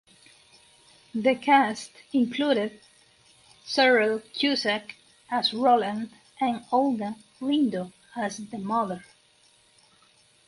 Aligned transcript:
The 1.13 1.35
cast 1.35 1.91
included 2.11 2.79
Cyril 3.63 4.17
Cusack 4.33 4.95
as 5.29 5.53
Roland 5.53 6.09
and 6.39 6.65
Olga 6.71 7.17
Lindo 7.39 7.93
as 8.15 8.37
The 8.37 8.57
Mother. 8.57 9.05